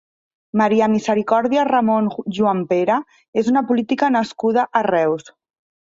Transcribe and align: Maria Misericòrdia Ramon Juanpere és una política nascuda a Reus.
Maria 0.61 0.87
Misericòrdia 0.93 1.67
Ramon 1.69 2.09
Juanpere 2.39 2.99
és 3.45 3.55
una 3.55 3.67
política 3.71 4.13
nascuda 4.19 4.69
a 4.83 4.87
Reus. 4.93 5.35